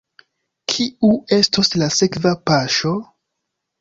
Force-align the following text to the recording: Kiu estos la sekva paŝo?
Kiu 0.71 1.11
estos 1.39 1.71
la 1.81 1.91
sekva 1.99 2.33
paŝo? 2.51 2.95